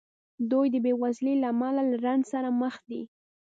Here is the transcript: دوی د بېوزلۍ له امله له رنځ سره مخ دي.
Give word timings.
دوی 0.51 0.67
د 0.71 0.75
بېوزلۍ 0.85 1.35
له 1.41 1.47
امله 1.53 1.81
له 1.91 1.97
رنځ 2.05 2.23
سره 2.33 2.49
مخ 2.61 2.75
دي. 2.89 3.01